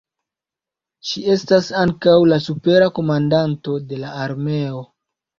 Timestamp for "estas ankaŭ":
1.33-2.15